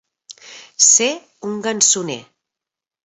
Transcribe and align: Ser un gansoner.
Ser 0.85 1.09
un 1.49 1.61
gansoner. 1.67 2.19